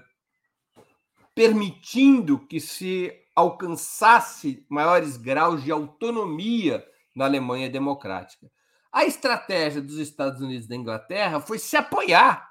[1.35, 8.51] permitindo que se alcançasse maiores graus de autonomia na Alemanha democrática.
[8.91, 12.48] A estratégia dos Estados Unidos e da Inglaterra foi se apoiar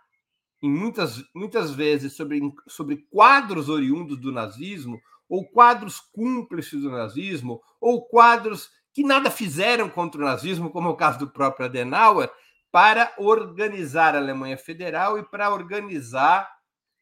[0.62, 7.62] em muitas, muitas vezes sobre, sobre quadros oriundos do nazismo, ou quadros cúmplices do nazismo,
[7.80, 12.32] ou quadros que nada fizeram contra o nazismo, como é o caso do próprio Adenauer,
[12.72, 16.50] para organizar a Alemanha Federal e para organizar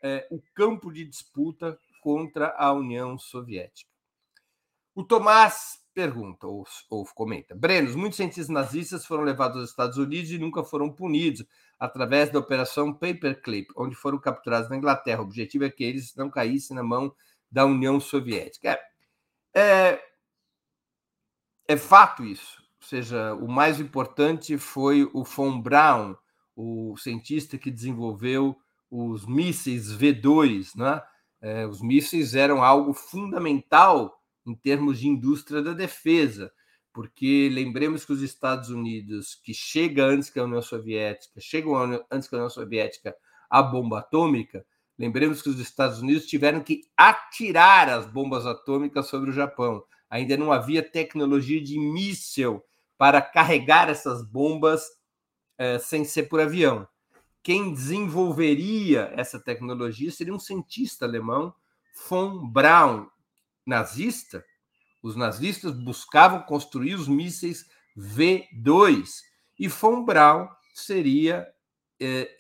[0.03, 3.89] é, o campo de disputa contra a União Soviética.
[4.93, 7.55] O Tomás pergunta ou, ou comenta.
[7.55, 11.45] Brenos, muitos cientistas nazistas foram levados aos Estados Unidos e nunca foram punidos
[11.79, 15.21] através da Operação Paperclip, onde foram capturados na Inglaterra.
[15.21, 17.13] O objetivo é que eles não caíssem na mão
[17.51, 18.79] da União Soviética.
[19.53, 20.03] É, é,
[21.67, 22.61] é fato isso.
[22.81, 26.15] Ou seja, o mais importante foi o von Braun,
[26.55, 28.55] o cientista que desenvolveu
[28.89, 30.75] os mísseis V2.
[30.75, 31.01] Né?
[31.41, 36.51] É, os mísseis eram algo fundamental em termos de indústria da defesa,
[36.95, 41.75] porque lembremos que os Estados Unidos, que chega antes que a União Soviética, chegam
[42.09, 43.13] antes que a União Soviética
[43.49, 44.65] a bomba atômica,
[44.97, 49.83] lembremos que os Estados Unidos tiveram que atirar as bombas atômicas sobre o Japão.
[50.09, 52.63] Ainda não havia tecnologia de míssil
[52.97, 54.85] para carregar essas bombas
[55.57, 56.87] eh, sem ser por avião.
[57.43, 61.53] Quem desenvolveria essa tecnologia seria um cientista alemão,
[62.07, 63.07] von Braun,
[63.65, 64.45] nazista,
[65.05, 69.07] os nazistas buscavam construir os mísseis V2
[69.59, 71.47] e von Braun seria
[72.01, 72.35] é,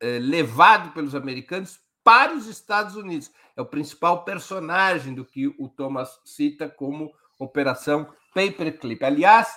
[0.00, 3.30] é, levado pelos americanos para os Estados Unidos.
[3.54, 9.04] É o principal personagem do que o Thomas cita como Operação Paperclip.
[9.04, 9.54] Aliás,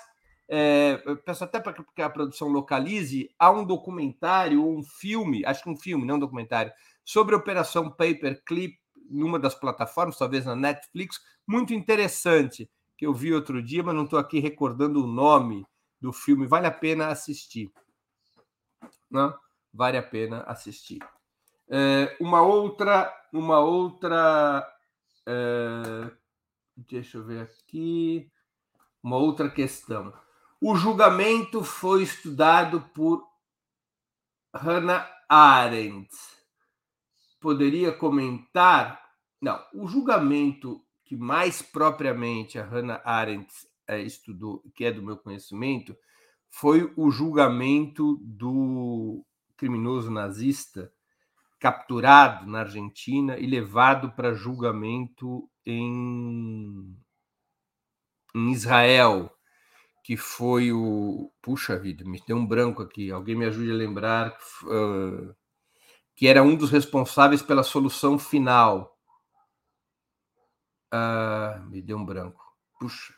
[0.49, 5.63] é, peço até para que a produção localize, há um documentário ou um filme, acho
[5.63, 6.73] que um filme, não um documentário,
[7.05, 8.80] sobre a Operação Paperclip
[9.11, 14.05] numa das plataformas, talvez na Netflix, muito interessante, que eu vi outro dia, mas não
[14.05, 15.65] estou aqui recordando o nome
[15.99, 16.47] do filme.
[16.47, 17.71] Vale a pena assistir.
[19.09, 19.33] Né?
[19.73, 20.99] Vale a pena assistir.
[21.69, 24.67] É, uma outra, uma outra,
[25.25, 26.11] é,
[26.75, 28.29] deixa eu ver aqui,
[29.01, 30.13] uma outra questão.
[30.59, 33.27] O julgamento foi estudado por
[34.53, 36.09] Hannah Arendt.
[37.41, 39.01] Poderia comentar
[39.41, 43.51] não, o julgamento que mais propriamente a Hannah Arendt
[43.87, 45.97] é, estudou, que é do meu conhecimento,
[46.49, 49.25] foi o julgamento do
[49.57, 50.93] criminoso nazista
[51.59, 56.95] capturado na Argentina e levado para julgamento em,
[58.35, 59.31] em Israel,
[60.03, 61.31] que foi o.
[61.41, 65.35] Puxa vida, me deu um branco aqui, alguém me ajude a lembrar, uh,
[66.21, 68.95] que era um dos responsáveis pela solução final
[70.91, 72.45] ah, me deu um branco.
[72.79, 73.15] Puxa.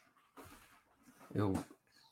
[1.36, 1.52] Eu,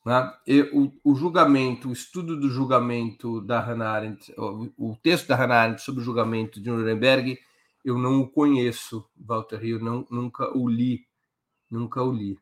[0.05, 0.33] né?
[0.73, 5.61] o, o, julgamento, o estudo do julgamento da Hannah Arendt, o, o, texto da Hannah
[5.61, 7.39] Arendt sobre o julgamento de Nuremberg,
[7.85, 11.07] eu não o conheço, Walter Rio, não, nunca o li,
[11.69, 12.37] nunca o li.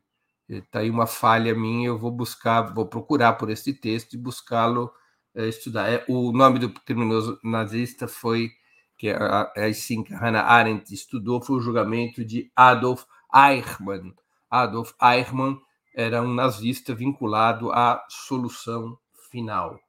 [0.48, 4.92] Está aí uma falha minha, eu vou buscar, vou procurar por esse texto e buscá-lo
[5.34, 5.90] estudar.
[5.90, 8.50] É, o nome do criminoso nazista foi
[8.96, 9.16] que é,
[9.56, 13.04] é assim que Hannah Arendt estudou, foi o julgamento de Adolf
[13.34, 14.14] Eichmann.
[14.50, 15.58] Adolf Eichmann
[15.94, 18.98] era um nazista vinculado à solução
[19.30, 19.80] final.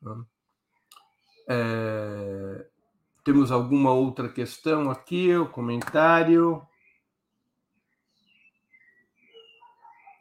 [0.00, 0.24] Né?
[1.48, 2.66] É,
[3.22, 6.66] temos alguma outra questão aqui, o comentário?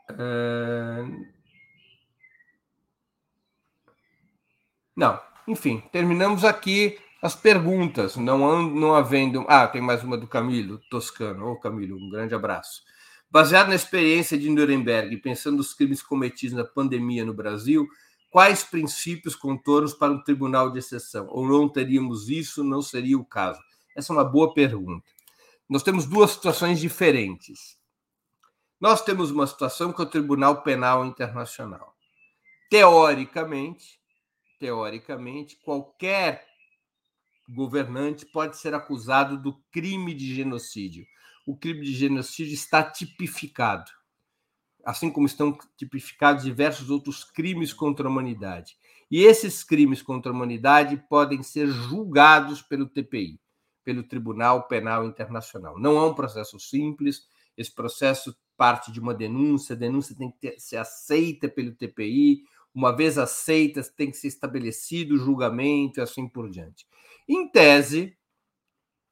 [0.10, 1.33] É...
[4.96, 9.46] Não, enfim, terminamos aqui as perguntas, não, não havendo.
[9.48, 11.46] Ah, tem mais uma do Camilo Toscano.
[11.46, 12.84] Ô, oh, Camilo, um grande abraço.
[13.32, 17.88] Baseado na experiência de Nuremberg, pensando nos crimes cometidos na pandemia no Brasil,
[18.30, 21.26] quais princípios contornos para um tribunal de exceção?
[21.30, 23.60] Ou não teríamos isso, não seria o caso?
[23.96, 25.10] Essa é uma boa pergunta.
[25.68, 27.80] Nós temos duas situações diferentes.
[28.80, 31.96] Nós temos uma situação que é o Tribunal Penal Internacional.
[32.70, 34.03] Teoricamente,
[34.64, 36.48] teoricamente, qualquer
[37.50, 41.06] governante pode ser acusado do crime de genocídio.
[41.46, 43.92] O crime de genocídio está tipificado,
[44.86, 48.78] assim como estão tipificados diversos outros crimes contra a humanidade.
[49.12, 53.42] E esses crimes contra a humanidade podem ser julgados pelo TPI,
[53.84, 55.78] pelo Tribunal Penal Internacional.
[55.78, 60.38] Não é um processo simples, esse processo parte de uma denúncia, a denúncia tem que
[60.38, 62.44] ter, ser aceita pelo TPI,
[62.74, 66.88] uma vez aceita, tem que ser estabelecido o julgamento e assim por diante.
[67.28, 68.18] Em tese,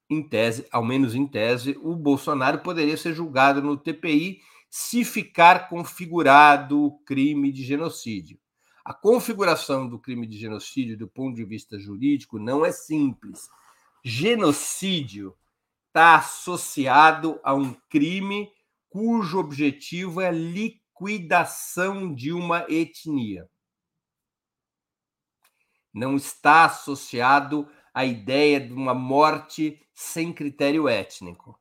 [0.09, 5.69] em tese, ao menos em tese, o Bolsonaro poderia ser julgado no TPI se ficar
[5.69, 8.39] configurado o crime de genocídio.
[8.83, 13.47] A configuração do crime de genocídio, do ponto de vista jurídico, não é simples.
[14.03, 15.35] Genocídio
[15.87, 18.49] está associado a um crime
[18.89, 20.31] cujo objetivo é a
[21.01, 23.49] liquidação de uma etnia.
[25.93, 31.59] Não está associado a ideia de uma morte sem critério étnico.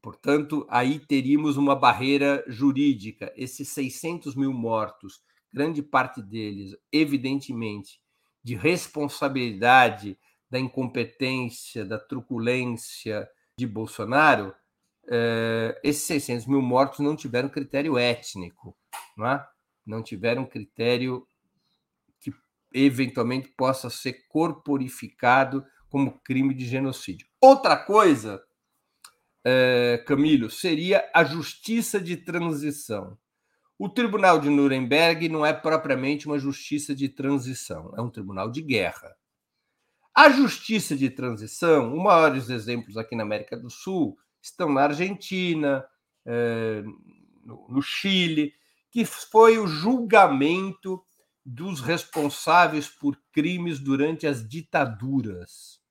[0.00, 3.32] Portanto, aí teríamos uma barreira jurídica.
[3.36, 5.20] Esses 600 mil mortos,
[5.52, 8.00] grande parte deles, evidentemente,
[8.42, 10.18] de responsabilidade
[10.50, 13.28] da incompetência, da truculência
[13.58, 14.54] de Bolsonaro,
[15.10, 18.76] eh, esses 600 mil mortos não tiveram critério étnico,
[19.16, 19.46] não, é?
[19.86, 21.26] não tiveram critério
[22.20, 22.32] que
[22.72, 27.26] eventualmente possa ser corporificado como crime de genocídio.
[27.40, 28.42] Outra coisa
[29.44, 33.18] é, Camilo, seria a justiça de transição.
[33.78, 38.62] O Tribunal de Nuremberg não é propriamente uma justiça de transição, é um tribunal de
[38.62, 39.14] guerra.
[40.14, 44.16] A justiça de transição, os maiores exemplos aqui na América do Sul
[44.46, 45.84] estão na Argentina,
[46.26, 46.82] é,
[47.44, 48.52] no Chile,
[48.90, 51.02] que foi o julgamento
[51.44, 55.84] dos responsáveis por crimes durante as ditaduras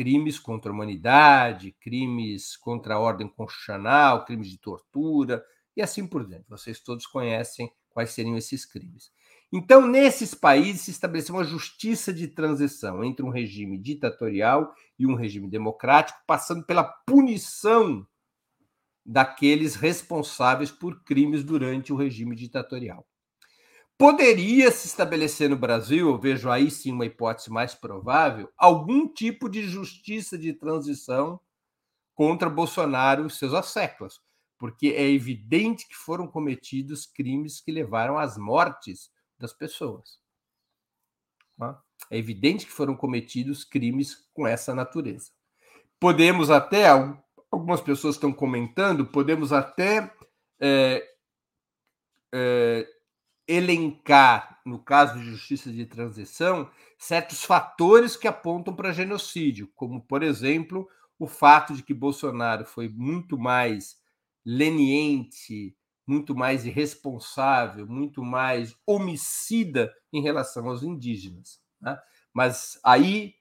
[0.00, 5.44] crimes contra a humanidade, crimes contra a ordem constitucional, crimes de tortura
[5.76, 6.48] e assim por diante.
[6.48, 9.10] Vocês todos conhecem quais seriam esses crimes.
[9.52, 15.14] Então, nesses países se estabeleceu uma justiça de transição entre um regime ditatorial e um
[15.14, 18.06] regime democrático, passando pela punição
[19.04, 23.04] daqueles responsáveis por crimes durante o regime ditatorial.
[23.98, 29.48] Poderia se estabelecer no Brasil, eu vejo aí sim uma hipótese mais provável, algum tipo
[29.48, 31.40] de justiça de transição
[32.14, 34.20] contra Bolsonaro e seus asséculos,
[34.58, 40.20] porque é evidente que foram cometidos crimes que levaram às mortes das pessoas.
[41.58, 41.82] Tá?
[42.10, 45.30] É evidente que foram cometidos crimes com essa natureza.
[45.98, 46.88] Podemos até,
[47.50, 50.14] algumas pessoas estão comentando, podemos até
[50.60, 51.06] é,
[52.32, 52.88] é,
[53.48, 60.22] elencar, no caso de justiça de transição, certos fatores que apontam para genocídio, como, por
[60.22, 60.88] exemplo,
[61.18, 63.98] o fato de que Bolsonaro foi muito mais
[64.44, 65.76] leniente,
[66.10, 71.62] muito mais irresponsável, muito mais homicida em relação aos indígenas.
[71.80, 71.96] Né?
[72.34, 73.34] Mas aí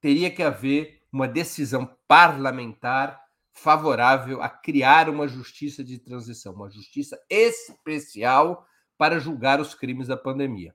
[0.00, 3.22] teria que haver uma decisão parlamentar
[3.52, 8.66] favorável a criar uma justiça de transição, uma justiça especial
[8.98, 10.74] para julgar os crimes da pandemia.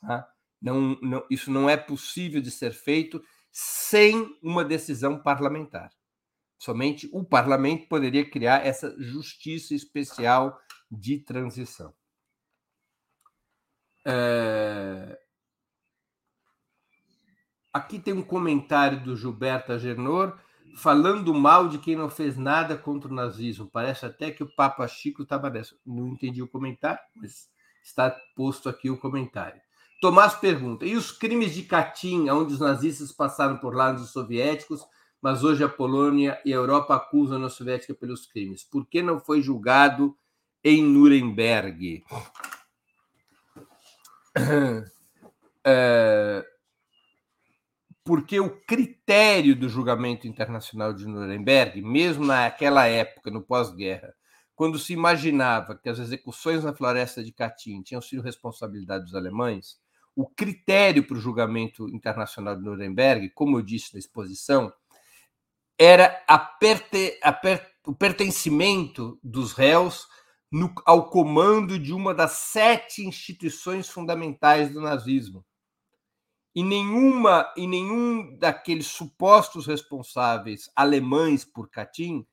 [0.00, 0.28] Tá?
[0.62, 5.90] Não, não, isso não é possível de ser feito sem uma decisão parlamentar.
[6.58, 10.58] Somente o parlamento poderia criar essa justiça especial
[10.90, 11.92] de transição.
[14.06, 15.18] É...
[17.72, 20.38] Aqui tem um comentário do Gilberto Agenor
[20.76, 23.68] falando mal de quem não fez nada contra o nazismo.
[23.70, 25.76] Parece até que o Papa Chico estava nessa.
[25.84, 27.48] Não entendi o comentário, mas
[27.82, 29.60] está posto aqui o comentário.
[30.00, 34.84] Tomás pergunta: e os crimes de Katyn, onde os nazistas passaram por lá nos soviéticos,
[35.24, 38.62] mas hoje a Polônia e a Europa acusam a União Soviética pelos crimes?
[38.62, 40.14] Por que não foi julgado
[40.62, 42.04] em Nuremberg?
[45.66, 46.44] É,
[48.04, 54.14] porque o critério do julgamento internacional de Nuremberg, mesmo naquela época, no pós-guerra,
[54.54, 59.80] quando se imaginava que as execuções na floresta de Katyn tinham sido responsabilidade dos alemães,
[60.14, 64.70] o critério para o julgamento internacional de Nuremberg, como eu disse na exposição,
[65.84, 70.08] era a perte, a per, o pertencimento dos réus
[70.50, 75.44] no, ao comando de uma das sete instituições fundamentais do nazismo
[76.54, 82.24] e nenhuma e nenhum daqueles supostos responsáveis alemães por Katyn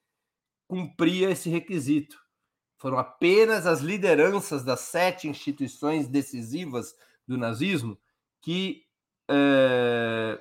[0.67, 2.17] cumpria esse requisito.
[2.77, 6.95] Foram apenas as lideranças das sete instituições decisivas
[7.27, 7.99] do nazismo
[8.41, 8.83] que
[9.29, 10.39] eh,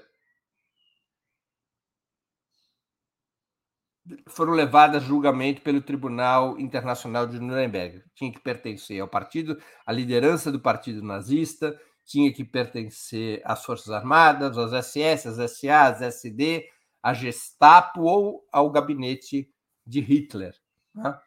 [4.28, 8.02] foram levadas a julgamento pelo Tribunal Internacional de Nuremberg.
[8.14, 13.90] Tinha que pertencer ao partido, à liderança do partido nazista, tinha que pertencer às Forças
[13.90, 16.68] Armadas, às SS, às SA, às SD,
[17.02, 19.48] à Gestapo ou ao gabinete
[19.86, 20.54] de Hitler.
[20.94, 21.18] Né?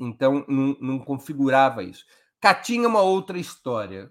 [0.00, 2.04] Então, não, não, configurava isso.
[2.40, 4.10] Katyn é uma outra história.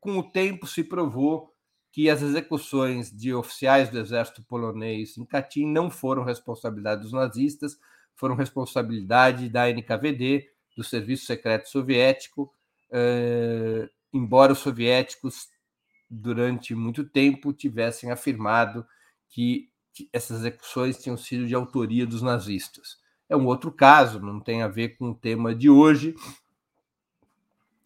[0.00, 1.51] Com o tempo se provou
[1.92, 7.78] que as execuções de oficiais do exército polonês em Katyn não foram responsabilidade dos nazistas,
[8.14, 12.50] foram responsabilidade da NKVD, do Serviço Secreto Soviético,
[12.90, 15.50] eh, embora os soviéticos,
[16.08, 18.86] durante muito tempo, tivessem afirmado
[19.28, 19.70] que
[20.10, 22.96] essas execuções tinham sido de autoria dos nazistas.
[23.28, 26.14] É um outro caso, não tem a ver com o tema de hoje.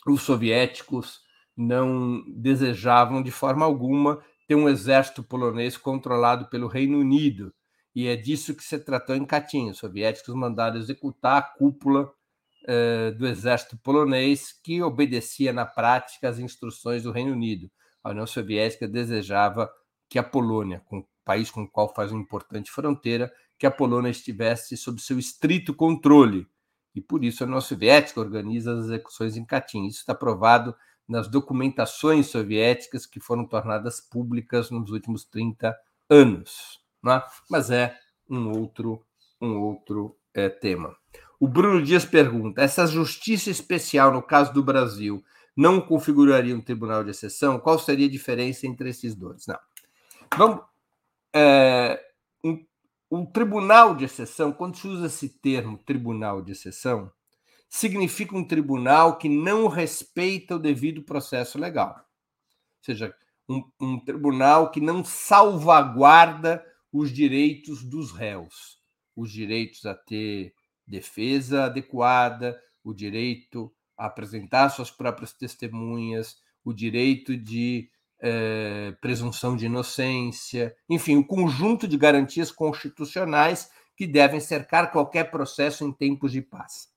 [0.06, 1.25] Os soviéticos
[1.56, 7.52] não desejavam de forma alguma ter um exército polonês controlado pelo Reino Unido.
[7.94, 9.70] e é disso que se tratou em Katyn.
[9.70, 12.12] Os soviéticos mandaram executar a cúpula
[12.68, 17.70] eh, do exército polonês, que obedecia na prática às instruções do Reino Unido.
[18.02, 19.70] A União Soviética desejava
[20.10, 23.70] que a Polônia, com o país com o qual faz uma importante fronteira, que a
[23.70, 26.46] Polônia estivesse sob seu estrito controle.
[26.94, 29.86] E por isso a União Soviética organiza as execuções em Katyn.
[29.86, 30.74] Isso está provado
[31.08, 35.76] nas documentações soviéticas que foram tornadas públicas nos últimos 30
[36.10, 36.80] anos.
[37.06, 37.22] É?
[37.50, 37.96] Mas é
[38.28, 39.04] um outro,
[39.40, 40.96] um outro é, tema.
[41.38, 45.22] O Bruno Dias pergunta: essa justiça especial, no caso do Brasil,
[45.56, 47.58] não configuraria um tribunal de exceção?
[47.58, 49.46] Qual seria a diferença entre esses dois?
[49.46, 49.58] Não.
[50.36, 50.60] Vamos.
[51.34, 52.02] É,
[52.42, 52.64] um,
[53.10, 57.12] um tribunal de exceção, quando se usa esse termo tribunal de exceção,
[57.68, 61.94] significa um tribunal que não respeita o devido processo legal.
[61.96, 63.14] Ou seja,
[63.48, 68.78] um, um tribunal que não salvaguarda os direitos dos réus,
[69.14, 70.54] os direitos a ter
[70.86, 77.90] defesa adequada, o direito a apresentar suas próprias testemunhas, o direito de
[78.20, 85.30] eh, presunção de inocência, enfim, o um conjunto de garantias constitucionais que devem cercar qualquer
[85.30, 86.88] processo em tempos de paz.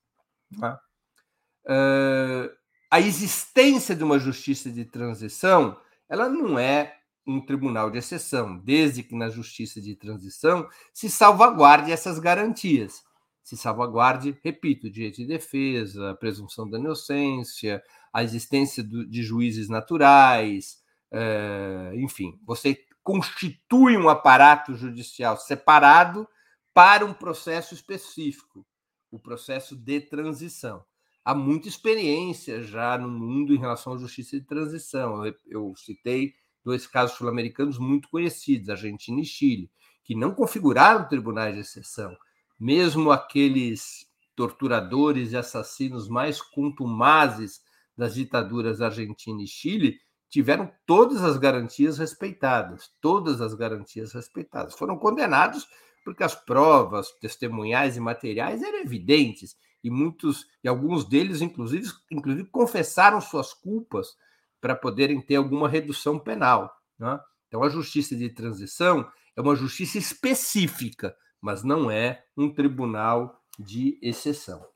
[1.64, 2.50] Uh,
[2.90, 5.78] a existência de uma justiça de transição,
[6.08, 6.96] ela não é
[7.26, 13.04] um tribunal de exceção, desde que na justiça de transição se salvaguarde essas garantias.
[13.44, 17.82] Se salvaguarde, repito, direito de defesa, a presunção da inocência,
[18.12, 20.78] a existência de juízes naturais,
[21.12, 26.28] uh, enfim, você constitui um aparato judicial separado
[26.74, 28.66] para um processo específico
[29.10, 30.84] o processo de transição.
[31.24, 35.24] Há muita experiência já no mundo em relação à justiça de transição.
[35.24, 36.34] Eu, eu citei
[36.64, 39.70] dois casos sul-americanos muito conhecidos, Argentina e Chile,
[40.04, 42.16] que não configuraram tribunais de exceção.
[42.58, 47.60] Mesmo aqueles torturadores e assassinos mais contumazes
[47.96, 49.98] das ditaduras Argentina e Chile
[50.30, 54.74] tiveram todas as garantias respeitadas, todas as garantias respeitadas.
[54.74, 55.66] Foram condenados
[56.10, 62.48] porque as provas testemunhais e materiais eram evidentes e muitos e alguns deles inclusive, inclusive
[62.48, 64.16] confessaram suas culpas
[64.60, 66.68] para poderem ter alguma redução penal.
[66.98, 67.16] Né?
[67.46, 73.96] Então a justiça de transição é uma justiça específica, mas não é um tribunal de
[74.02, 74.66] exceção.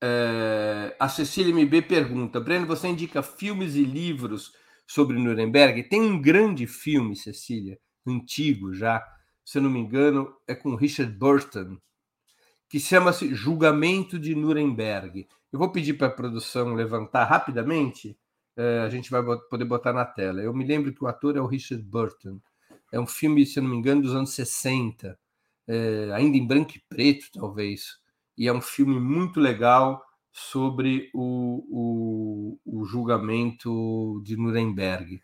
[0.00, 4.52] É, a Cecília MB pergunta: Breno, você indica filmes e livros
[4.86, 5.82] sobre Nuremberg?
[5.88, 7.76] Tem um grande filme, Cecília,
[8.06, 9.04] antigo já,
[9.44, 11.78] se eu não me engano, é com Richard Burton,
[12.68, 15.26] que chama-se Julgamento de Nuremberg.
[15.52, 18.16] Eu vou pedir para a produção levantar rapidamente,
[18.56, 20.40] é, a gente vai poder botar na tela.
[20.40, 22.40] Eu me lembro que o ator é o Richard Burton.
[22.92, 25.18] É um filme, se eu não me engano, dos anos 60,
[25.66, 27.98] é, ainda em branco e preto, talvez.
[28.36, 35.20] E é um filme muito legal sobre o, o, o julgamento de Nuremberg.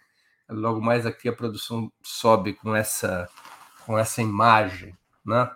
[0.48, 3.28] Logo mais aqui a produção sobe com essa,
[3.84, 4.96] com essa imagem.
[5.24, 5.50] Né?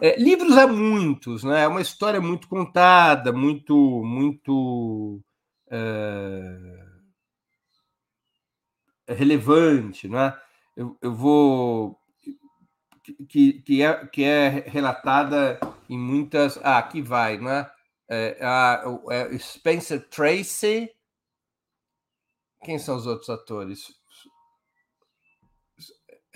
[0.00, 1.62] É, livros há muitos, né?
[1.62, 3.74] é uma história muito contada, muito,
[4.04, 5.22] muito
[5.70, 6.84] é,
[9.08, 10.08] relevante.
[10.08, 10.38] Né?
[10.76, 11.98] Eu, eu vou.
[13.28, 15.58] Que, que, é, que é relatada
[15.88, 16.58] em muitas.
[16.62, 17.70] Ah, aqui vai, né?
[18.08, 20.90] É, a, é Spencer Tracy.
[22.64, 23.94] Quem são os outros atores?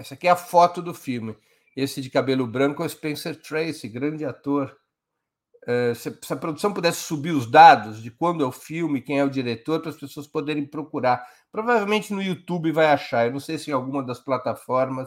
[0.01, 1.37] Essa aqui é a foto do filme.
[1.77, 4.75] Esse de cabelo branco é o Spencer Tracy, grande ator.
[5.65, 9.19] Uh, se, se, a produção pudesse subir os dados de quando é o filme, quem
[9.19, 11.23] é o diretor, para as pessoas poderem procurar.
[11.53, 13.27] Provavelmente no YouTube vai achar.
[13.27, 15.07] Eu não sei se em alguma das plataformas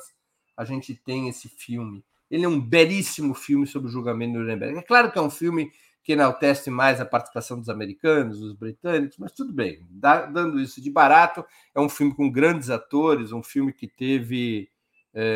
[0.55, 2.05] a gente tem esse filme.
[2.29, 4.77] Ele é um belíssimo filme sobre o julgamento de Nuremberg.
[4.77, 5.71] É claro que é um filme
[6.03, 9.87] que enaltece mais a participação dos americanos, dos britânicos, mas tudo bem.
[9.89, 14.72] dando isso de barato, é um filme com grandes atores, um filme que teve é,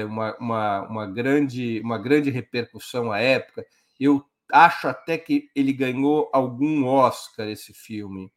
[0.05, 3.65] uma, uma, uma, grande, uma grande repercussão à época.
[3.99, 8.32] Eu acho até que ele ganhou algum Oscar, esse filme.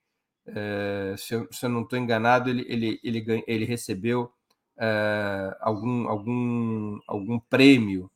[0.46, 4.32] É, se, eu, se, eu, não estou enganado, ele, ele, ele, ele recebeu
[4.78, 8.10] é, algum, algum, algum prêmio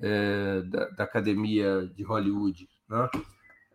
[0.00, 2.68] é, da, da, Academia de Hollywood.
[2.88, 3.08] Né?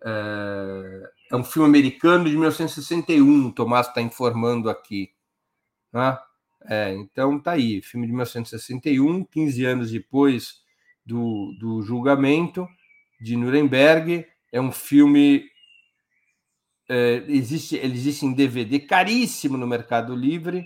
[0.03, 5.11] É, é um filme americano de 1961, o Tomás está informando aqui.
[5.93, 6.17] Né?
[6.65, 10.61] É, então tá aí, filme de 1961, 15 anos depois
[11.05, 12.67] do, do julgamento
[13.19, 14.25] de Nuremberg.
[14.51, 15.45] É um filme.
[16.89, 20.65] É, existe, ele existe em DVD caríssimo no Mercado Livre,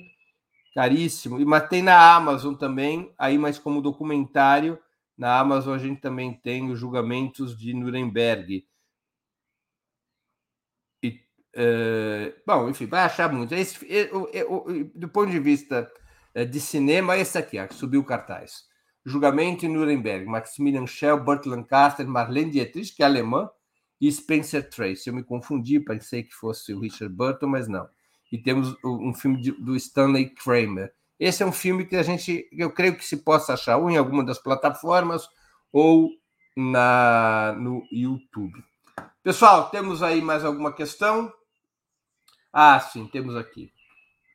[0.74, 1.40] caríssimo.
[1.40, 4.80] E mas tem na Amazon também, aí mas como documentário,
[5.18, 8.66] na Amazon a gente também tem os julgamentos de Nuremberg.
[11.56, 13.56] E, é, bom, enfim, vai achar muito.
[13.56, 13.80] Esse,
[14.94, 15.90] do ponto de vista
[16.34, 18.66] é, de cinema, esse aqui, ó, que subiu o cartaz.
[19.06, 23.50] Julgamento em Nuremberg, Maximilian Schell, Burt Lancaster, Marlene Dietrich, que é alemã,
[24.02, 25.08] e Spencer Tracy.
[25.08, 27.88] Eu me confundi, pensei que fosse o Richard Burton, mas não.
[28.32, 30.92] E temos um filme de, do Stanley Kramer.
[31.20, 33.96] Esse é um filme que a gente, eu creio que se possa achar ou em
[33.96, 35.30] alguma das plataformas
[35.72, 36.10] ou
[36.58, 38.62] na no YouTube.
[39.24, 41.32] Pessoal, temos aí mais alguma questão?
[42.58, 43.70] Ah, sim, temos aqui.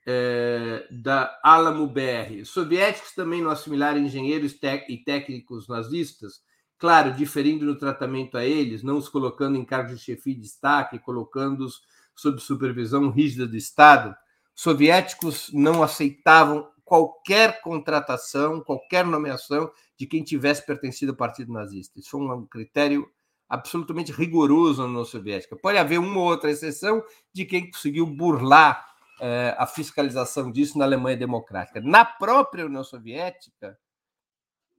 [0.06, 2.44] É, da Alamo BR.
[2.44, 4.56] Soviéticos também não assimilaram engenheiros
[4.88, 6.42] e técnicos nazistas
[6.80, 10.98] claro, diferindo no tratamento a eles, não os colocando em cargos de chefia de destaque,
[10.98, 11.82] colocando-os
[12.16, 14.16] sob supervisão rígida do Estado,
[14.54, 22.00] soviéticos não aceitavam qualquer contratação, qualquer nomeação de quem tivesse pertencido ao Partido Nazista.
[22.00, 23.06] Isso foi um critério
[23.50, 25.56] absolutamente rigoroso na União Soviética.
[25.56, 28.86] Pode haver uma ou outra exceção de quem conseguiu burlar
[29.20, 31.80] eh, a fiscalização disso na Alemanha Democrática.
[31.80, 33.76] Na própria União Soviética,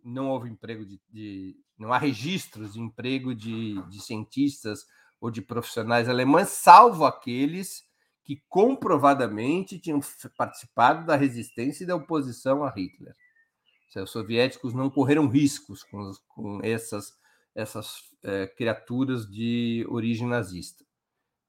[0.03, 4.86] não houve emprego de, de não há registros de emprego de, de cientistas
[5.19, 7.84] ou de profissionais alemães, salvo aqueles
[8.24, 9.99] que comprovadamente tinham
[10.38, 13.13] participado da resistência e da oposição a Hitler.
[13.95, 17.13] Os soviéticos não correram riscos com, com essas,
[17.56, 20.84] essas é, criaturas de origem nazista.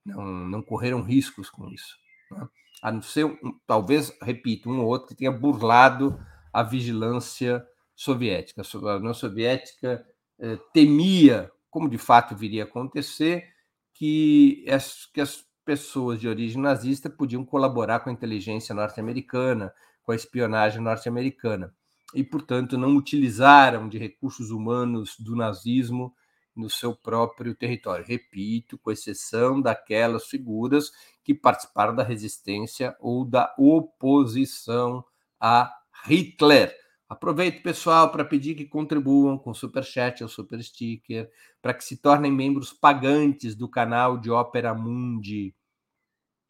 [0.04, 1.96] Não, não correram riscos com isso.
[2.30, 2.48] Né?
[2.82, 6.18] A não ser, talvez, repito, um ou outro que tenha burlado
[6.52, 8.62] a vigilância soviética.
[8.62, 10.04] A União Soviética
[10.40, 13.48] eh, temia, como de fato viria a acontecer,
[13.94, 19.72] que as, que as pessoas de origem nazista podiam colaborar com a inteligência norte-americana,
[20.02, 21.72] com a espionagem norte-americana,
[22.14, 26.14] e, portanto, não utilizaram de recursos humanos do nazismo
[26.54, 28.04] no seu próprio território.
[28.04, 30.90] Repito, com exceção daquelas figuras
[31.24, 35.04] que participaram da resistência ou da oposição
[35.40, 35.72] a
[36.04, 36.76] Hitler.
[37.08, 41.98] Aproveito, pessoal, para pedir que contribuam com super chat ou super sticker, para que se
[41.98, 45.54] tornem membros pagantes do canal de Ópera Mundi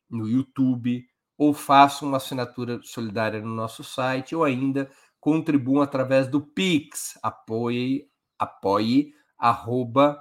[0.09, 1.05] no YouTube,
[1.37, 4.89] ou façam uma assinatura solidária no nosso site, ou ainda
[5.23, 10.21] contribuam através do Pix, apoie, apoie arroba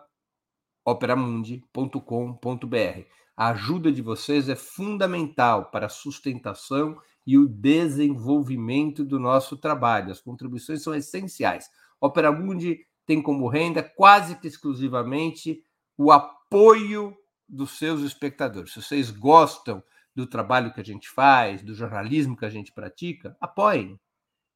[0.86, 3.08] operamundi.com.br.
[3.36, 10.12] A ajuda de vocês é fundamental para a sustentação e o desenvolvimento do nosso trabalho.
[10.12, 11.68] As contribuições são essenciais.
[12.00, 15.64] Opera Mundi tem como renda quase que exclusivamente
[15.98, 17.18] o apoio
[17.50, 18.74] dos seus espectadores.
[18.74, 19.84] Se vocês gostam
[20.16, 24.00] do trabalho que a gente faz, do jornalismo que a gente pratica, apoiem.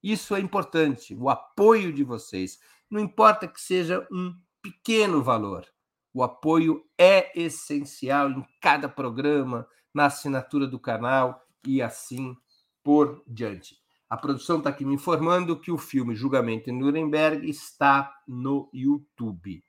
[0.05, 2.59] Isso é importante, o apoio de vocês.
[2.87, 5.65] Não importa que seja um pequeno valor,
[6.13, 12.37] o apoio é essencial em cada programa, na assinatura do canal e assim
[12.83, 13.79] por diante.
[14.07, 19.63] A produção está aqui me informando que o filme Julgamento em Nuremberg está no YouTube.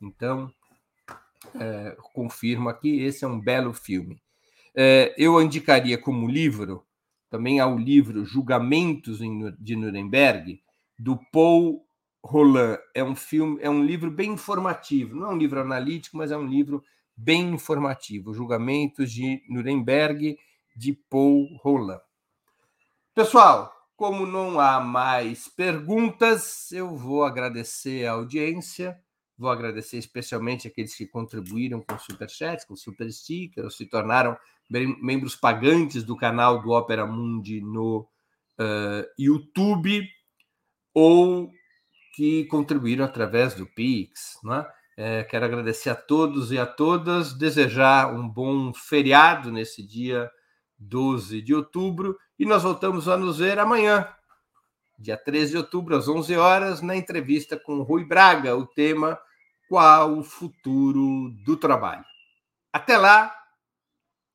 [0.00, 0.54] Então,
[1.56, 4.22] é, confirmo aqui, esse é um belo filme.
[4.72, 6.86] É, eu indicaria como livro,
[7.30, 9.20] também há o livro Julgamentos
[9.58, 10.60] de Nuremberg,
[10.98, 11.86] do Paul
[12.22, 12.78] Roland.
[12.92, 15.14] É um filme, é um livro bem informativo.
[15.14, 16.82] Não é um livro analítico, mas é um livro
[17.16, 18.34] bem informativo.
[18.34, 20.36] Julgamentos de Nuremberg,
[20.76, 22.00] de Paul Roland.
[23.14, 28.98] Pessoal, como não há mais perguntas, eu vou agradecer a audiência,
[29.38, 34.36] vou agradecer especialmente aqueles que contribuíram com superchat, com super sticker, ou se tornaram
[34.70, 38.08] membros pagantes do canal do Opera Mundi no
[38.58, 40.08] uh, YouTube,
[40.94, 41.50] ou
[42.14, 44.38] que contribuíram através do Pix.
[44.44, 44.66] Né?
[44.96, 50.30] É, quero agradecer a todos e a todas, desejar um bom feriado nesse dia
[50.78, 54.08] 12 de outubro e nós voltamos a nos ver amanhã,
[54.98, 59.18] dia 13 de outubro, às 11 horas, na entrevista com Rui Braga, o tema
[59.68, 62.04] Qual o futuro do trabalho?
[62.72, 63.34] Até lá,